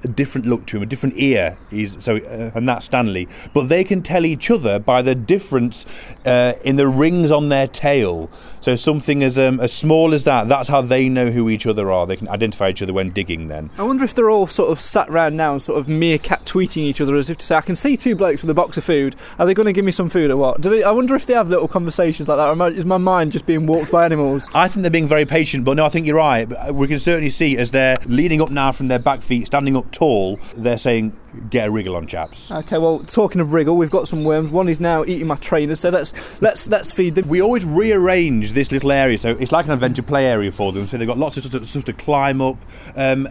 [0.05, 1.57] a different look to him, a different ear.
[1.71, 3.29] He's so, uh, and that's Stanley.
[3.53, 5.87] But they can tell each other by the difference
[6.25, 8.31] uh, in the rings on their tail.
[8.61, 10.49] So something as um, as small as that.
[10.49, 12.07] That's how they know who each other are.
[12.07, 13.49] They can identify each other when digging.
[13.49, 13.71] Then.
[13.79, 16.79] I wonder if they're all sort of sat round now and sort of meerkat tweeting
[16.79, 18.85] each other as if to say, I can see two blokes with a box of
[18.85, 19.17] food.
[19.39, 20.61] Are they going to give me some food or what?
[20.61, 22.49] Do they, I wonder if they have little conversations like that.
[22.49, 24.49] Or is my mind just being walked by animals?
[24.55, 26.75] I think they're being very patient, but no, I think you're right.
[26.75, 29.90] We can certainly see as they're leaning up now from their back feet, standing up
[29.93, 31.13] tall, they're saying,
[31.51, 34.51] "Get a wriggle on, chaps." Okay, well, talking of wriggle, we've got some worms.
[34.51, 37.29] One is now eating my trainers, so let's let's let's feed them.
[37.29, 40.87] We always rearrange this little area, so it's like an adventure play area for them.
[40.87, 42.57] So they've got lots of stuff, stuff to climb up.
[42.97, 43.29] Um,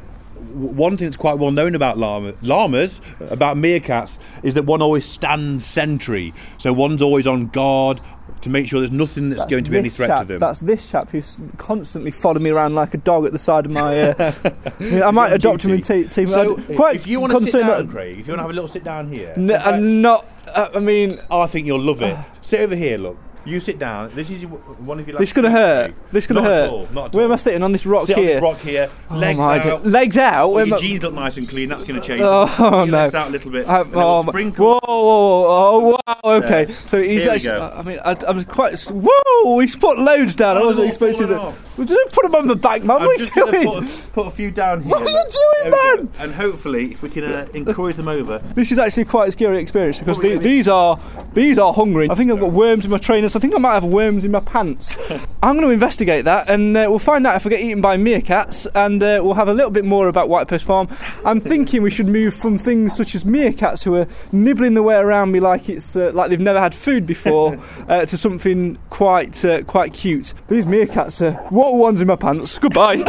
[0.54, 5.06] one thing that's quite well known about llama, llamas, about meerkats, is that one always
[5.06, 6.34] stands sentry.
[6.58, 8.02] So one's always on guard
[8.42, 10.40] to make sure there's nothing that's, going to be any threat chap, to them.
[10.40, 13.72] That's this chap who's constantly following me around like a dog at the side of
[13.72, 14.12] my.
[14.12, 14.32] Uh,
[14.80, 16.04] Yeah, I might You're adopt him and duty.
[16.04, 16.28] te- team.
[16.28, 18.54] So quite if you want to sit down, Craig, if you want to have a
[18.54, 20.26] little sit down here, N- fact, I'm not.
[20.48, 22.18] Uh, I mean, I think you'll love it.
[22.42, 23.18] sit over here, look.
[23.46, 24.12] You sit down.
[24.14, 25.18] This is one of your.
[25.18, 25.94] this gonna hurt.
[26.12, 26.64] This gonna Not hurt.
[26.66, 27.32] At all, not at Where am.
[27.32, 28.34] I sitting on this rock Sit on here?
[28.36, 28.90] this rock here.
[29.10, 29.84] Oh legs oh my out.
[29.84, 30.58] d- legs out.
[30.58, 31.70] Am your I- jeans look nice and clean.
[31.70, 32.22] That's going to change.
[32.24, 32.46] Oh,
[32.84, 32.98] your no.
[32.98, 33.68] legs out a little bit.
[33.68, 36.66] I- oh, whoa, whoa, whoa, oh, wow, okay.
[36.66, 36.76] There.
[36.88, 37.60] So he's actually.
[37.62, 40.58] I mean, I, I'm quite, whoa, he's put loads down.
[40.58, 41.40] I Oh, wasn't expecting that.
[41.40, 41.69] off.
[41.80, 42.98] Well, Don't put them on the back, man.
[42.98, 43.68] I'm What are just you doing?
[43.68, 44.92] put, put a few down here.
[44.92, 45.24] What are you
[45.64, 46.14] doing, There man?
[46.20, 48.40] And hopefully, if we can uh, encourage them over.
[48.54, 51.00] This is actually quite a scary experience because the, these are
[51.34, 52.10] these are hungry.
[52.10, 53.38] I think I've got worms in my trainers.
[53.38, 54.98] I think I might have worms in my pants.
[55.42, 57.96] I'm going to investigate that, and uh, we'll find out if I get eaten by
[57.96, 60.90] meerkats, and uh, we'll have a little bit more about White Post Farm.
[61.26, 64.96] I'm thinking we should move from things such as meerkats who are nibbling their way
[64.98, 69.46] around me like it's uh, like they've never had food before, uh, to something quite
[69.46, 70.34] uh, quite cute.
[70.50, 72.58] These meerkats are what ones in my pants.
[72.58, 73.04] Goodbye.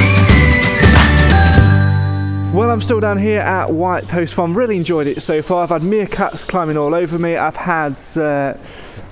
[2.54, 4.56] Well, I'm still down here at White Post Farm.
[4.56, 5.64] Really enjoyed it so far.
[5.64, 7.36] I've had meerkats climbing all over me.
[7.36, 8.54] I've had uh,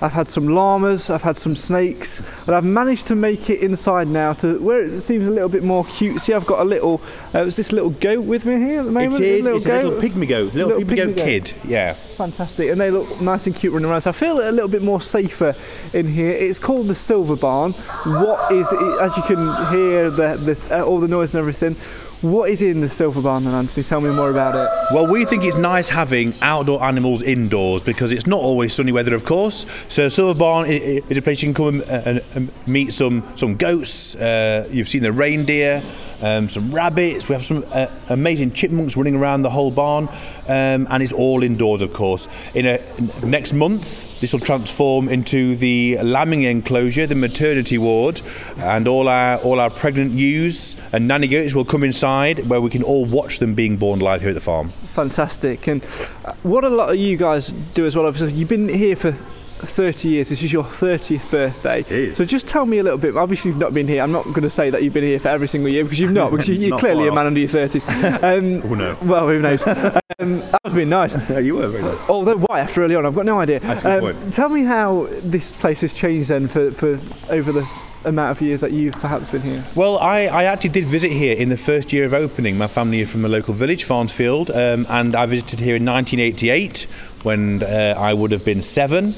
[0.01, 1.11] I've had some llamas.
[1.11, 5.01] I've had some snakes, but I've managed to make it inside now to where it
[5.01, 6.37] seems a little bit more cutesy.
[6.37, 7.01] I've got a little.
[7.35, 9.15] Uh, is this little goat with me here at the moment?
[9.15, 9.41] It is.
[9.41, 10.55] A little It's a little pygmy goat.
[10.55, 11.25] Little, Little pygmy goat goat.
[11.25, 11.53] kid.
[11.65, 11.95] Yeah.
[11.95, 14.03] Fantastic, and they look nice and cute running around.
[14.03, 15.53] So I feel a little bit more safer
[15.93, 16.31] in here.
[16.33, 17.73] It's called the Silver Barn.
[17.73, 18.79] What is, it?
[19.03, 21.75] as you can hear, the, the uh, all the noise and everything.
[22.23, 23.83] What is in the Silver Barn, then, Anthony?
[23.83, 24.95] Tell me more about it.
[24.95, 29.13] Well, we think it's nice having outdoor animals indoors because it's not always sunny weather,
[29.17, 29.67] of course.
[29.89, 34.15] So Silver Barn is a place you can come and meet some some goats.
[34.15, 35.83] Uh, you've seen the reindeer,
[36.23, 37.29] um, some rabbits.
[37.29, 40.09] We have some uh, amazing chipmunks running around the whole barn,
[40.49, 42.29] um, and it's all indoors, of course.
[42.55, 42.79] In a
[43.25, 44.09] next month.
[44.23, 48.21] This will transform into the lambing enclosure, the maternity ward,
[48.59, 52.71] and all our all our pregnant ewes and nanny goats will come inside, where we
[52.71, 54.69] can all watch them being born live here at the farm.
[54.69, 55.67] Fantastic.
[55.67, 55.83] And
[56.25, 58.07] uh, what a lot of you guys do as well.
[58.07, 59.17] Obviously, you've been here for
[59.63, 60.29] 30 years.
[60.29, 61.81] This is your 30th birthday.
[61.81, 62.17] It is.
[62.17, 63.17] So just tell me a little bit.
[63.17, 64.03] Obviously, you've not been here.
[64.03, 66.13] I'm not going to say that you've been here for every single year because you've
[66.13, 67.83] not, because you- you're Not clearly a man under your 30s.
[68.23, 68.97] Um, Oh, no.
[69.03, 69.67] Well, who knows?
[69.67, 71.15] um, that would be nice.
[71.31, 71.99] yeah, you were very nice.
[72.09, 73.57] Although why after early on, I've got no idea.
[73.59, 74.33] Um, That's a good point.
[74.33, 77.69] Tell me how this place has changed then for, for over the
[78.05, 79.65] amount of years that you've perhaps been here.
[79.77, 82.59] Well, I, I actually did visit here in the first year of opening.
[82.59, 86.87] My family are from a local village, Farnsfield, um, and I visited here in 1988
[87.25, 89.15] when uh, I would have been seven.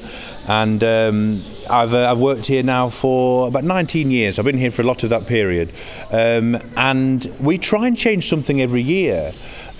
[0.47, 4.38] And um, I've, uh, I've worked here now for about 19 years.
[4.38, 5.73] I've been here for a lot of that period.
[6.11, 9.33] Um, and we try and change something every year.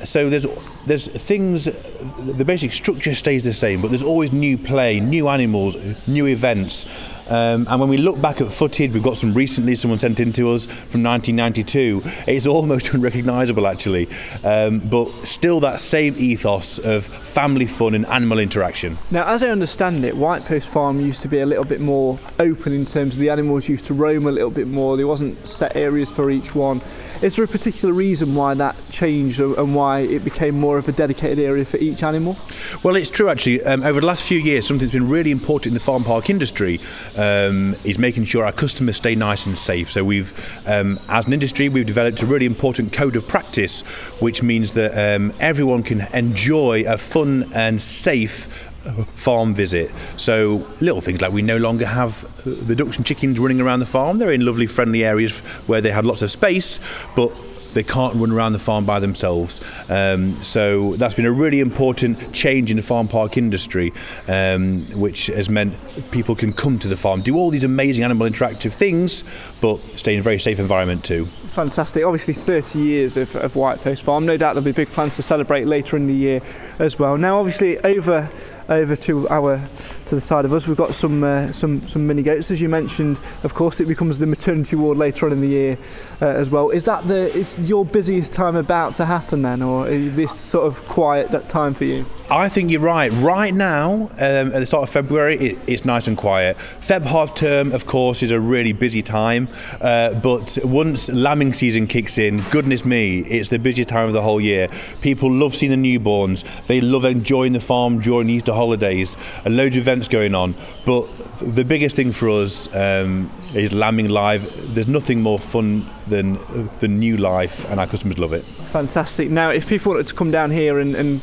[0.05, 0.47] so there's
[0.87, 1.65] there's things.
[1.65, 6.85] The basic structure stays the same, but there's always new play, new animals, new events.
[7.29, 10.33] Um, and when we look back at footage, we've got some recently, someone sent in
[10.35, 12.03] to us from 1992.
[12.27, 14.09] It's almost unrecognisable, actually,
[14.45, 18.99] um, but still that same ethos of family fun and animal interaction.
[19.11, 22.19] Now, as I understand it, White Post Farm used to be a little bit more
[22.39, 24.97] open in terms of the animals used to roam a little bit more.
[24.97, 26.81] There wasn't set areas for each one.
[27.23, 30.93] Is there a particular reason why that changed and why it became more of a
[30.93, 32.37] dedicated area for each animal?
[32.83, 33.63] Well, it's true actually.
[33.65, 36.31] Um, over the last few years, something that's been really important in the farm park
[36.31, 36.81] industry
[37.17, 39.91] um, is making sure our customers stay nice and safe.
[39.91, 40.33] So we've,
[40.67, 43.83] um, as an industry, we've developed a really important code of practice,
[44.21, 48.49] which means that um, everyone can enjoy a fun and safe
[48.87, 49.91] uh, farm visit.
[50.17, 53.81] So little things like we no longer have uh, the ducks and chickens running around
[53.81, 54.19] the farm.
[54.19, 56.81] They're in lovely, friendly areas where they have lots of space,
[57.17, 57.33] but
[57.75, 59.61] they can't run around the farm by themselves.
[59.89, 63.93] Um, so that's been a really important change in the farm park industry,
[64.29, 65.75] um, which has meant
[66.11, 69.25] people can come to the farm, do all these amazing animal interactive things,
[69.61, 71.27] but stay in a very safe environment too.
[71.55, 72.05] Fantastic.
[72.05, 74.27] Obviously, 30 years of, of White Post Farm.
[74.27, 76.41] No doubt there'll be big plans to celebrate later in the year
[76.79, 77.17] as well.
[77.17, 78.31] Now, obviously, over
[78.69, 79.59] over to our
[80.07, 82.69] to the side of us, we've got some uh, some some mini goats, as you
[82.69, 83.21] mentioned.
[83.43, 85.79] Of course, it becomes the maternity ward later on in the year
[86.21, 86.71] uh, as well.
[86.71, 90.67] Is that the is your busiest time about to happen then, or is this sort
[90.67, 92.07] of quiet time for you?
[92.31, 93.13] I think you're right.
[93.13, 96.57] Right now, um, at the start of February, it, it's nice and quiet.
[96.81, 99.49] Feb half term, of course, is a really busy time.
[99.81, 104.23] Uh, but once lambing season kicks in, goodness me, it's the busiest time of the
[104.23, 104.69] whole year.
[105.03, 106.45] People love seeing the newborns.
[106.67, 109.17] They love enjoying the farm during Easter holidays.
[109.45, 110.55] a loads of events going on.
[110.85, 111.07] But
[111.39, 114.75] the biggest thing for us um, is lambing live.
[114.75, 116.39] There's nothing more fun than
[116.79, 118.45] the new life, and our customers love it.
[118.71, 119.31] Fantastic.
[119.31, 121.21] Now, if people wanted to come down here and, and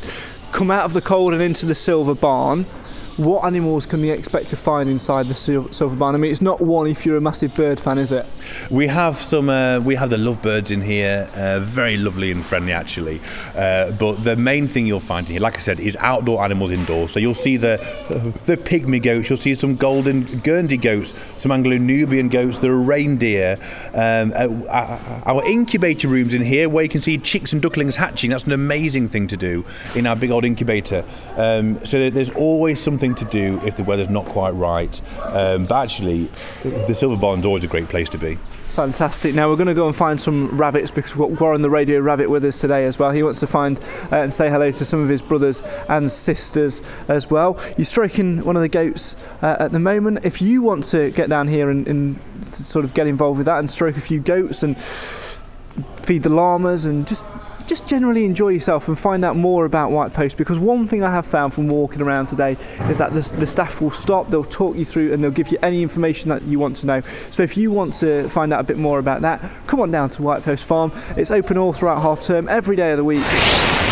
[0.52, 2.66] come out of the cold and into the silver barn
[3.18, 6.16] what animals can they expect to find inside the silver barn?
[6.16, 8.26] I mean, it's not one if you're a massive bird fan, is it?
[8.70, 9.50] We have some.
[9.50, 13.22] Uh, we have the lovebirds in here, uh, very lovely and friendly actually.
[13.56, 17.12] Uh, but the main thing you'll find here, like I said, is outdoor animals indoors.
[17.12, 17.78] So you'll see the
[18.46, 23.58] the pygmy goats, you'll see some golden Guernsey goats, some Anglo-Nubian goats, there are reindeer.
[23.94, 28.32] Um, uh, our incubator rooms in here, where you can see chicks and ducklings hatching.
[28.32, 31.04] That's an amazing thing to do in our big old incubator.
[31.36, 35.02] Um, so there's always some something to do if the weather's not quite right.
[35.22, 36.30] Um, but actually,
[36.64, 38.38] the Silver Barn's always a great place to be.
[38.66, 39.36] Fantastic.
[39.36, 42.00] Now we're going to go and find some rabbits because we've got Warren the Radio
[42.00, 43.12] Rabbit with us today as well.
[43.12, 43.78] He wants to find
[44.12, 47.60] uh, and say hello to some of his brothers and sisters as well.
[47.76, 50.24] You're stroking one of the goats uh, at the moment.
[50.24, 53.60] If you want to get down here and, and sort of get involved with that
[53.60, 57.26] and stroke a few goats and feed the llamas and just
[57.72, 61.10] just generally enjoy yourself and find out more about White Post because one thing I
[61.10, 62.58] have found from walking around today
[62.90, 65.58] is that the, the, staff will stop, they'll talk you through, and they'll give you
[65.64, 67.00] any information that you want to know.
[67.00, 70.10] So if you want to find out a bit more about that, come on down
[70.10, 70.92] to White Post Farm.
[71.16, 73.91] It's open all throughout half term, every day of the week.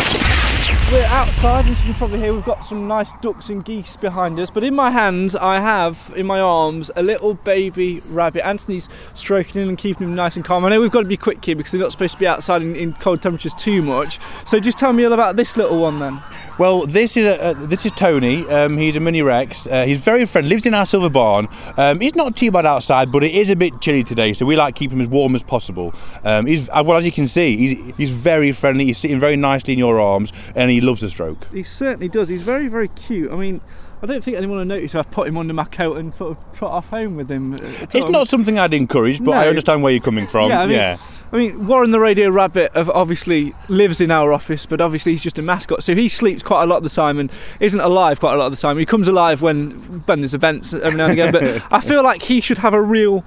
[0.90, 4.40] We're outside, as you can probably hear, we've got some nice ducks and geese behind
[4.40, 4.50] us.
[4.50, 8.44] But in my hands, I have in my arms a little baby rabbit.
[8.44, 10.64] Anthony's stroking him and keeping him nice and calm.
[10.64, 12.60] I know we've got to be quick here because they're not supposed to be outside
[12.62, 14.18] in, in cold temperatures too much.
[14.46, 16.20] So just tell me all about this little one then.
[16.60, 18.46] Well, this is a, this is Tony.
[18.46, 19.66] Um, he's a mini Rex.
[19.66, 20.50] Uh, he's very friendly.
[20.50, 21.48] Lives in our silver barn.
[21.78, 24.56] Um, he's not too bad outside, but it is a bit chilly today, so we
[24.56, 25.94] like keep him as warm as possible.
[26.22, 28.84] Um, he's uh, well, as you can see, he's, he's very friendly.
[28.84, 31.50] He's sitting very nicely in your arms, and he loves a stroke.
[31.50, 32.28] He certainly does.
[32.28, 33.32] He's very very cute.
[33.32, 33.62] I mean.
[34.02, 36.36] I don't think anyone will notice if I put him under my coat and sort
[36.36, 37.58] of trot off home with him.
[37.60, 39.38] It's not something I'd encourage, but no.
[39.38, 40.48] I understand where you're coming from.
[40.48, 40.98] Yeah, I mean, yeah.
[41.32, 45.38] I mean, Warren the Radio Rabbit obviously lives in our office, but obviously he's just
[45.38, 48.34] a mascot, so he sleeps quite a lot of the time and isn't alive quite
[48.34, 48.78] a lot of the time.
[48.78, 49.70] He comes alive when
[50.06, 52.82] when there's events every now and again, but I feel like he should have a
[52.82, 53.22] real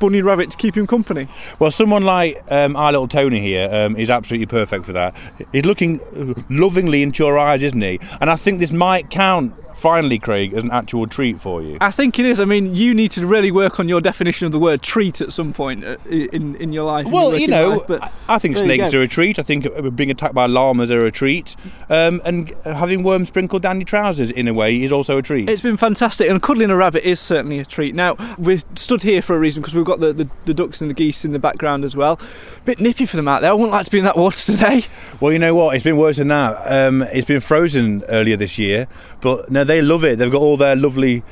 [0.00, 1.28] bunny rabbit to keep him company.
[1.58, 5.14] Well, someone like um, our little Tony here um, is absolutely perfect for that.
[5.52, 6.00] He's looking
[6.48, 8.00] lovingly into your eyes, isn't he?
[8.20, 11.78] And I think this might count finally, Craig, as an actual treat for you?
[11.80, 12.38] I think it is.
[12.38, 15.32] I mean, you need to really work on your definition of the word treat at
[15.32, 17.06] some point uh, in, in your life.
[17.06, 19.38] Well, you know, life, but I think snakes are a treat.
[19.38, 21.56] I think uh, being attacked by llamas are a treat.
[21.88, 25.48] Um, and having worms sprinkled down your trousers, in a way, is also a treat.
[25.48, 26.28] It's been fantastic.
[26.28, 27.94] And cuddling a rabbit is certainly a treat.
[27.94, 30.90] Now, we're stood here for a reason because we've got the, the, the ducks and
[30.90, 32.20] the geese in the background as well.
[32.58, 33.50] A bit nippy for them out there.
[33.50, 34.84] I wouldn't like to be in that water today.
[35.20, 35.74] Well, you know what?
[35.74, 36.62] It's been worse than that.
[36.66, 38.88] Um, it's been frozen earlier this year,
[39.20, 40.18] but no, they love it.
[40.18, 41.22] They've got all their lovely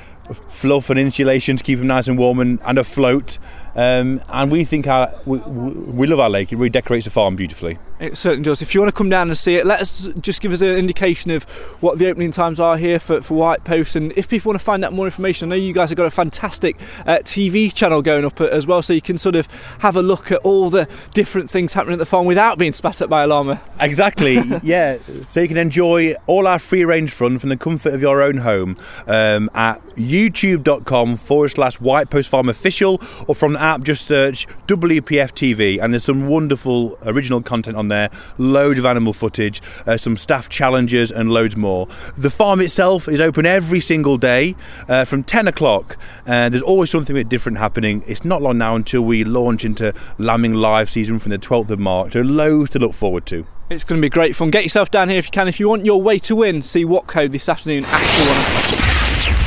[0.48, 3.38] fluff and insulation to keep them nice and warm and, and afloat.
[3.74, 6.52] Um, and we think our we, we love our lake.
[6.52, 6.70] It really
[7.04, 7.78] the farm beautifully.
[8.00, 8.62] It certainly does.
[8.62, 10.76] If you want to come down and see it, let us just give us an
[10.76, 11.44] indication of
[11.80, 13.96] what the opening times are here for, for White Post.
[13.96, 16.06] And if people want to find out more information, I know you guys have got
[16.06, 19.46] a fantastic uh, TV channel going up as well, so you can sort of
[19.80, 23.00] have a look at all the different things happening at the farm without being spat
[23.00, 23.60] at by a llama.
[23.80, 24.98] Exactly, yeah.
[25.28, 28.38] So you can enjoy all our free range fun from the comfort of your own
[28.38, 34.06] home um, at youtube.com forward slash White Post Farm official, or from the app, just
[34.06, 35.82] search WPF TV.
[35.82, 40.48] And there's some wonderful original content on there, loads of animal footage, uh, some staff
[40.48, 41.88] challenges, and loads more.
[42.16, 44.56] The farm itself is open every single day
[44.88, 45.96] uh, from 10 o'clock,
[46.26, 48.02] and there's always something a bit different happening.
[48.06, 51.78] It's not long now until we launch into lambing live season from the 12th of
[51.78, 52.12] March.
[52.12, 53.46] So loads to look forward to.
[53.70, 54.50] It's going to be great fun.
[54.50, 55.46] Get yourself down here if you can.
[55.46, 58.97] If you want your way to win, see Watco this afternoon at 1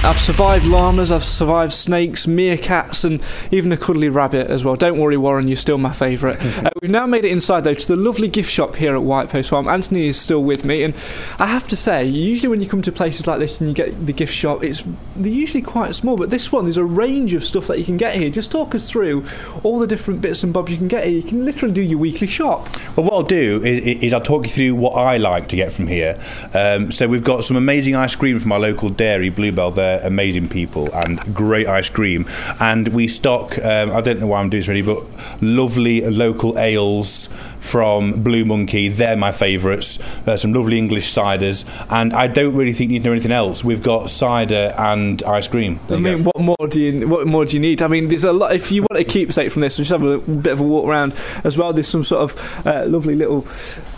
[0.03, 4.75] I've survived llamas, I've survived snakes, meerkats, and even a cuddly rabbit as well.
[4.75, 6.43] Don't worry, Warren, you're still my favourite.
[6.65, 9.29] uh, we've now made it inside, though, to the lovely gift shop here at White
[9.29, 9.67] Post Farm.
[9.67, 10.95] Anthony is still with me, and
[11.37, 14.07] I have to say, usually when you come to places like this and you get
[14.07, 14.83] the gift shop, it's
[15.15, 17.97] they're usually quite small, but this one, there's a range of stuff that you can
[17.97, 18.31] get here.
[18.31, 19.23] Just talk us through
[19.61, 21.15] all the different bits and bobs you can get here.
[21.15, 22.67] You can literally do your weekly shop.
[22.97, 25.71] Well, what I'll do is, is I'll talk you through what I like to get
[25.71, 26.19] from here.
[26.55, 29.71] Um, so we've got some amazing ice cream from our local dairy, Bluebell.
[29.91, 32.27] They're amazing people and great ice cream.
[32.59, 35.03] And we stock, um, I don't know why I'm doing this really, but
[35.41, 38.87] lovely local ales from Blue Monkey.
[38.87, 39.99] They're my favourites.
[40.25, 41.65] Uh, some lovely English ciders.
[41.89, 43.63] And I don't really think you need to know anything else.
[43.63, 45.79] We've got cider and ice cream.
[45.87, 46.31] There I mean, go.
[46.33, 47.81] what more do you what more do you need?
[47.81, 48.53] I mean, there's a lot.
[48.53, 50.87] If you want a keepsake from this, we just have a bit of a walk
[50.87, 51.73] around as well.
[51.73, 53.41] There's some sort of uh, lovely little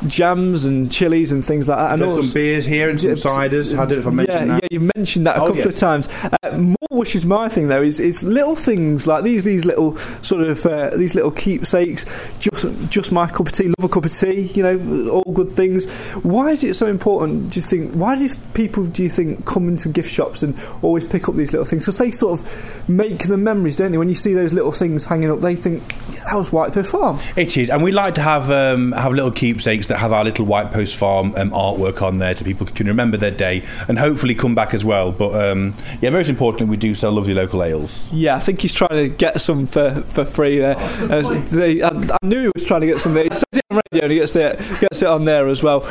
[0.07, 1.93] jams and chilies and things like that.
[1.93, 3.73] And There's also- some beers here and some Yeah, ciders.
[3.73, 4.63] I don't know if I mentioned yeah, that.
[4.63, 5.65] yeah, you mentioned that a Oh, couple yes.
[5.67, 6.07] of times.
[6.43, 9.97] Uh, more, which is my thing though, is is little things like these these little
[10.21, 12.05] sort of uh, these little keepsakes.
[12.39, 13.67] Just just my cup of tea.
[13.79, 14.41] Love a cup of tea.
[14.53, 15.85] You know, all good things.
[16.23, 17.51] Why is it so important?
[17.51, 17.93] Do you think?
[17.93, 21.51] Why do people do you think come into gift shops and always pick up these
[21.53, 21.85] little things?
[21.85, 23.97] Because they sort of make the memories, don't they?
[23.97, 26.91] When you see those little things hanging up, they think yeah, that was White Post
[26.91, 27.19] Farm.
[27.35, 30.45] It is, and we like to have um, have little keepsakes that have our little
[30.47, 34.33] White Post Farm um, artwork on there, so people can remember their day and hopefully
[34.33, 35.11] come back as well.
[35.11, 38.11] But um, yeah, most importantly, we do sell lovely local ales.
[38.11, 40.75] Yeah, I think he's trying to get some for, for free there.
[40.77, 43.25] Uh, they- I, I knew he was trying to get some there.
[43.25, 45.81] He says it on radio and he gets it, gets it on there as well.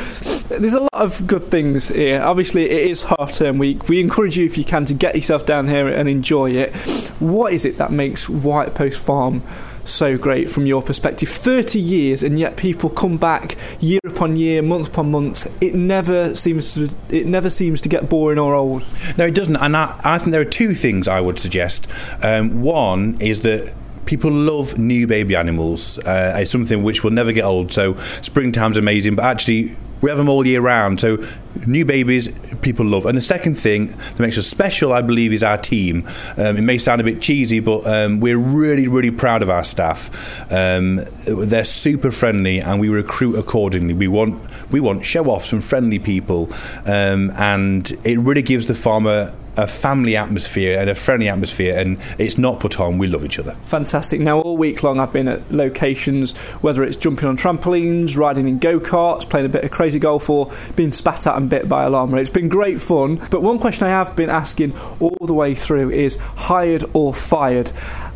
[0.49, 2.21] There's a lot of good things here.
[2.21, 3.87] Obviously, it is half term week.
[3.87, 6.75] We encourage you, if you can, to get yourself down here and enjoy it.
[7.21, 9.41] What is it that makes White Post Farm?
[9.85, 11.29] So great from your perspective.
[11.29, 15.45] 30 years, and yet people come back year upon year, month upon month.
[15.61, 18.83] It never seems to, it never seems to get boring or old.
[19.17, 21.87] No, it doesn't, and I, I think there are two things I would suggest.
[22.21, 23.73] Um, one is that.
[24.05, 25.97] People love new baby animals.
[25.99, 27.71] Uh, it's something which will never get old.
[27.71, 30.99] So springtime's amazing, but actually we have them all year round.
[30.99, 31.17] So
[31.65, 32.29] new babies,
[32.61, 33.05] people love.
[33.05, 36.05] And the second thing that makes us special, I believe, is our team.
[36.35, 39.63] Um, it may sound a bit cheesy, but um, we're really, really proud of our
[39.63, 40.51] staff.
[40.51, 43.93] Um, they're super friendly, and we recruit accordingly.
[43.93, 46.51] We want we want show offs and friendly people,
[46.85, 51.99] um, and it really gives the farmer a family atmosphere and a friendly atmosphere, and
[52.17, 52.97] it's not put on.
[52.97, 53.55] We love each other.
[53.67, 54.19] Fantastic.
[54.19, 58.59] Now, all week long, I've been at locations, whether it's jumping on trampolines, riding in
[58.59, 61.83] go karts, playing a bit of crazy golf, or being spat at and bit by
[61.83, 62.17] a llama.
[62.17, 63.21] It's been great fun.
[63.29, 67.71] But one question I have been asking all the way through is hired or fired?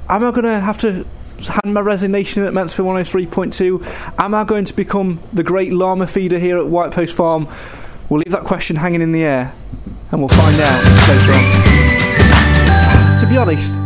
[0.10, 1.06] Am I going to have to
[1.40, 4.16] hand my resignation at Mansfield 103.2?
[4.18, 7.48] Am I going to become the great llama feeder here at White Post Farm?
[8.10, 9.54] We'll leave that question hanging in the air
[10.12, 13.20] and we'll find out later on.
[13.20, 13.77] To be honest,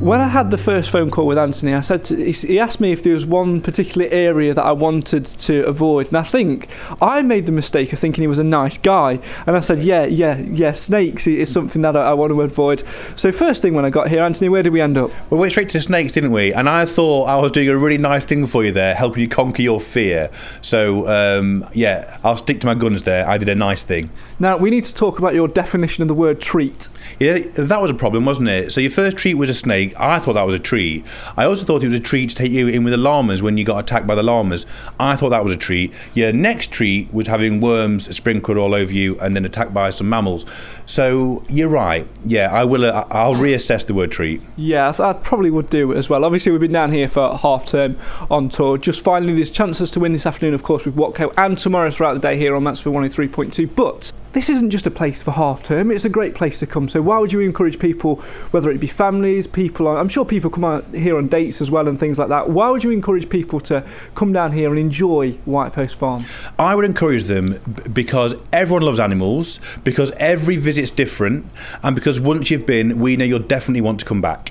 [0.00, 2.92] when I had the first phone call with Anthony, I said to, he asked me
[2.92, 6.68] if there was one particular area that I wanted to avoid, and I think
[7.00, 10.04] I made the mistake of thinking he was a nice guy, and I said, yeah,
[10.04, 12.82] yeah, yeah, snakes is something that I, I want to avoid.
[13.16, 15.10] So first thing when I got here, Anthony, where did we end up?
[15.30, 16.52] We went straight to the snakes, didn't we?
[16.52, 19.28] And I thought I was doing a really nice thing for you there, helping you
[19.28, 20.30] conquer your fear.
[20.60, 23.28] So um, yeah, I'll stick to my guns there.
[23.28, 24.10] I did a nice thing.
[24.38, 26.88] Now we need to talk about your definition of the word treat.
[27.18, 28.70] Yeah, that was a problem, wasn't it?
[28.70, 29.93] So your first treat was a snake.
[29.98, 31.04] I thought that was a treat.
[31.36, 33.56] I also thought it was a treat to take you in with the llamas when
[33.58, 34.66] you got attacked by the llamas.
[34.98, 35.92] I thought that was a treat.
[36.14, 40.08] Your next treat was having worms sprinkled all over you and then attacked by some
[40.08, 40.46] mammals.
[40.86, 42.06] So you're right.
[42.24, 42.84] Yeah, I will.
[42.84, 44.42] Uh, I'll reassess the word treat.
[44.56, 46.24] Yeah, I, th- I probably would do it as well.
[46.24, 47.98] Obviously, we've been down here for half term
[48.30, 48.78] on tour.
[48.78, 52.14] Just finally, there's chances to win this afternoon, of course, with Watco, and tomorrow throughout
[52.14, 53.74] the day here on Mansfield 103.2.
[53.74, 56.88] But this isn't just a place for half term, it's a great place to come.
[56.88, 58.16] So, why would you encourage people,
[58.50, 61.88] whether it be families, people, I'm sure people come out here on dates as well
[61.88, 62.50] and things like that.
[62.50, 66.24] Why would you encourage people to come down here and enjoy White Post Farm?
[66.58, 67.60] I would encourage them
[67.92, 71.46] because everyone loves animals, because every visit's different,
[71.82, 74.50] and because once you've been, we know you'll definitely want to come back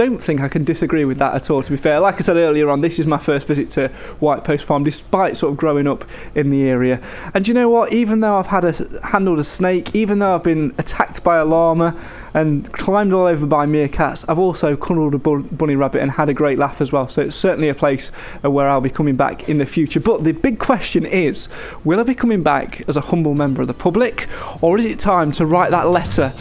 [0.00, 2.00] don't think I can disagree with that at all, to be fair.
[2.00, 3.88] Like I said earlier on, this is my first visit to
[4.18, 7.02] White Post Farm, despite sort of growing up in the area.
[7.34, 7.92] And you know what?
[7.92, 8.72] Even though I've had a,
[9.08, 12.00] handled a snake, even though I've been attacked by a llama
[12.32, 16.34] and climbed all over by meerkats, I've also cuddled a bunny rabbit and had a
[16.34, 17.06] great laugh as well.
[17.06, 18.10] So it's certainly a place
[18.42, 20.00] uh, where I'll be coming back in the future.
[20.00, 21.50] But the big question is
[21.84, 24.28] will I be coming back as a humble member of the public,
[24.62, 26.32] or is it time to write that letter?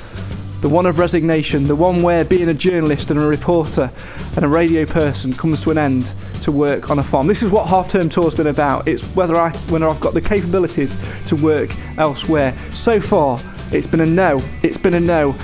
[0.61, 3.91] The one of resignation, the one where being a journalist and a reporter
[4.35, 7.27] and a radio person comes to an end to work on a farm.
[7.27, 8.87] This is what half term tour's been about.
[8.87, 10.97] It's whether I whether I've got the capabilities
[11.27, 12.57] to work elsewhere.
[12.73, 13.39] So far,
[13.71, 14.41] it's been a no.
[14.61, 15.35] It's been a no,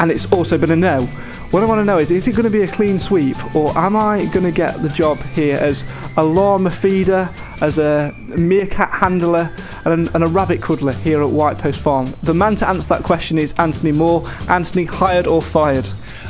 [0.00, 1.08] and it's also been a no.
[1.52, 3.76] What I want to know is is it going to be a clean sweep or
[3.76, 5.84] am I going to get the job here as
[6.16, 7.28] a llama feeder,
[7.60, 9.52] as a meerkat handler,
[9.84, 12.14] and, and a rabbit cuddler here at White Post Farm?
[12.22, 14.26] The man to answer that question is Anthony Moore.
[14.48, 15.86] Anthony, hired or fired?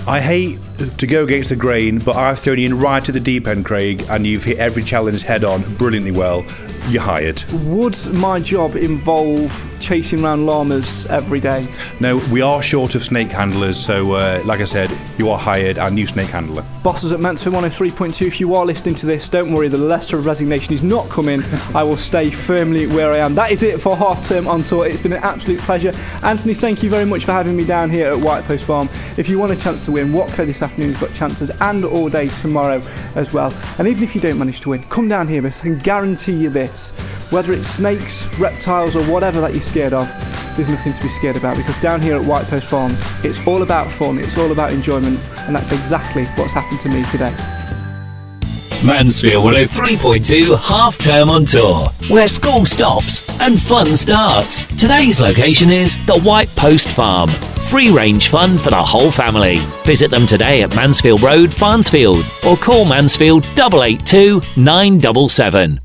[0.09, 0.59] I hate
[0.99, 3.64] to go against the grain, but I've thrown you in right at the deep end,
[3.64, 6.45] Craig, and you've hit every challenge head on brilliantly well.
[6.89, 7.45] You're hired.
[7.53, 9.53] Would my job involve
[9.83, 11.66] chasing around llamas every day?
[12.01, 15.78] No, we are short of snake handlers, so uh, like I said, you are hired,
[15.78, 16.64] our new snake handler.
[16.83, 20.24] Bosses at Mansfield 103.2, if you are listening to this, don't worry, the letter of
[20.24, 21.43] resignation is not coming.
[21.74, 23.35] I will stay firmly where I am.
[23.35, 24.87] That is it for half term on tour.
[24.87, 25.93] It's been an absolute pleasure.
[26.22, 28.89] Anthony, thank you very much for having me down here at White Post Farm.
[29.16, 32.09] If you want a chance to win, Watco this afternoon has got chances and all
[32.09, 32.80] day tomorrow
[33.14, 33.53] as well.
[33.78, 36.51] And even if you don't manage to win, come down here, miss, and guarantee you
[36.51, 36.93] this.
[37.30, 40.07] Whether it's snakes, reptiles, or whatever that you're scared of,
[40.55, 42.95] there's nothing to be scared about because down here at White Post Farm,
[43.25, 47.03] it's all about fun, it's all about enjoyment, and that's exactly what's happened to me
[47.11, 47.35] today.
[48.85, 54.66] Mansfield 103.2 half term on tour, where school stops and fun starts.
[54.66, 57.31] Today's location is the White Post Farm.
[57.70, 59.61] Free range fun for the whole family.
[59.87, 65.81] Visit them today at Mansfield Road, Farnsfield, or call Mansfield 882 977.